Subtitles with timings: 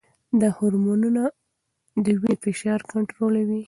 [0.39, 1.23] دا هرمونونه
[2.05, 3.59] د وینې فشار کنټرولوي.